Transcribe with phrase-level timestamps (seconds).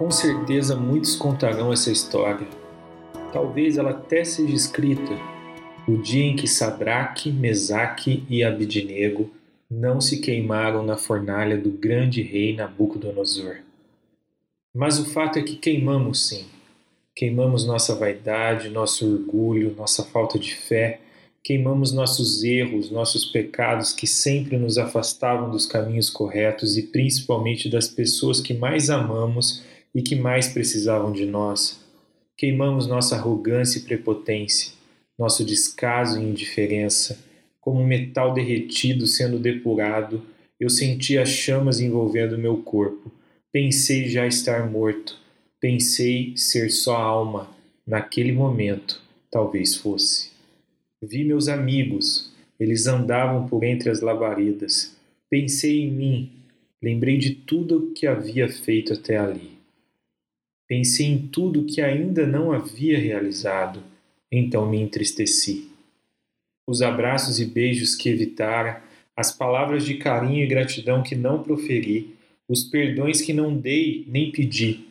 [0.00, 2.48] Com certeza muitos contarão essa história.
[3.34, 5.12] Talvez ela até seja escrita
[5.86, 9.30] o dia em que Sadraque, Mesaque e Abidnego
[9.70, 13.58] não se queimaram na fornalha do grande rei Nabucodonosor.
[14.74, 16.46] Mas o fato é que queimamos sim.
[17.14, 20.98] Queimamos nossa vaidade, nosso orgulho, nossa falta de fé,
[21.44, 27.86] queimamos nossos erros, nossos pecados que sempre nos afastavam dos caminhos corretos e principalmente das
[27.86, 31.80] pessoas que mais amamos e que mais precisavam de nós.
[32.36, 34.72] Queimamos nossa arrogância e prepotência,
[35.18, 37.18] nosso descaso e indiferença.
[37.60, 40.22] Como metal derretido sendo depurado,
[40.58, 43.12] eu senti as chamas envolvendo meu corpo.
[43.52, 45.18] Pensei já estar morto.
[45.60, 47.50] Pensei ser só alma.
[47.86, 50.30] Naquele momento, talvez fosse.
[51.02, 54.96] Vi meus amigos, eles andavam por entre as labaredas.
[55.28, 56.32] Pensei em mim,
[56.82, 59.59] lembrei de tudo o que havia feito até ali.
[60.70, 63.82] Pensei em tudo que ainda não havia realizado,
[64.30, 65.68] então me entristeci.
[66.64, 68.80] Os abraços e beijos que evitara,
[69.16, 72.14] as palavras de carinho e gratidão que não proferi,
[72.48, 74.86] os perdões que não dei nem pedi.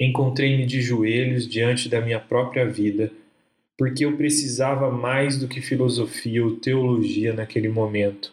[0.00, 3.12] Encontrei-me de joelhos diante da minha própria vida,
[3.76, 8.32] porque eu precisava mais do que filosofia ou teologia naquele momento.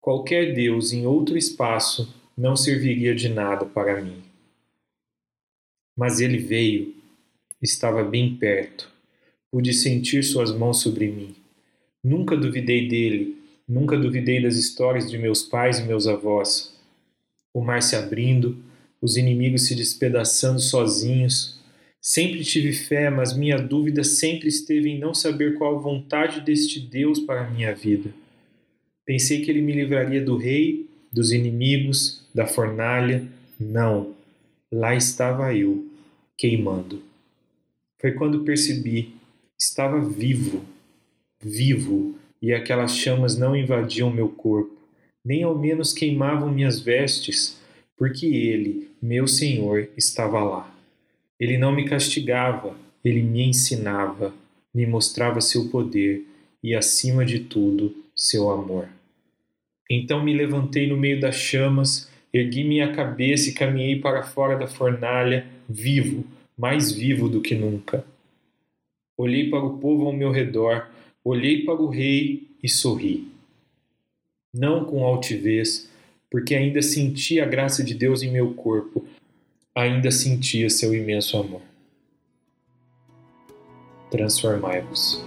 [0.00, 4.31] Qualquer Deus em outro espaço não serviria de nada para mim.
[5.96, 6.94] Mas ele veio,
[7.60, 8.90] estava bem perto.
[9.50, 11.34] Pude sentir suas mãos sobre mim.
[12.02, 13.36] Nunca duvidei dele,
[13.68, 16.74] nunca duvidei das histórias de meus pais e meus avós.
[17.52, 18.56] O mar se abrindo,
[19.00, 21.60] os inimigos se despedaçando sozinhos.
[22.00, 26.80] Sempre tive fé, mas minha dúvida sempre esteve em não saber qual a vontade deste
[26.80, 28.10] Deus para a minha vida.
[29.04, 33.28] Pensei que ele me livraria do rei, dos inimigos, da fornalha.
[33.60, 34.21] Não
[34.72, 35.86] lá estava eu,
[36.36, 37.02] queimando.
[38.00, 39.14] Foi quando percebi,
[39.58, 40.64] estava vivo,
[41.38, 44.74] vivo, e aquelas chamas não invadiam meu corpo,
[45.24, 47.60] nem ao menos queimavam minhas vestes,
[47.96, 50.74] porque ele, meu Senhor, estava lá.
[51.38, 52.74] Ele não me castigava,
[53.04, 54.34] ele me ensinava,
[54.74, 56.26] me mostrava seu poder
[56.62, 58.88] e, acima de tudo, seu amor.
[59.88, 64.66] Então me levantei no meio das chamas Ergui minha cabeça e caminhei para fora da
[64.66, 66.24] fornalha, vivo,
[66.56, 68.04] mais vivo do que nunca.
[69.18, 70.88] Olhei para o povo ao meu redor,
[71.22, 73.28] olhei para o rei e sorri.
[74.54, 75.90] Não com altivez,
[76.30, 79.04] porque ainda sentia a graça de Deus em meu corpo,
[79.74, 81.62] ainda sentia seu imenso amor.
[84.10, 85.22] Transformai-vos.